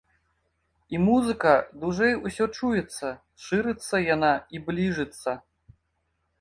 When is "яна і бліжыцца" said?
4.15-5.39